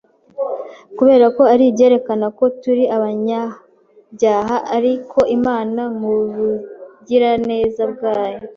kuberako 0.97 1.41
ari 1.53 1.63
ibyerekana 1.71 2.25
ko 2.37 2.45
turi 2.61 2.83
abanyabyaha 2.95 4.55
ariko 4.77 5.17
Imana 5.37 5.81
mu 5.99 6.11
bugirareza 6.15 7.83
bwayo 7.93 8.39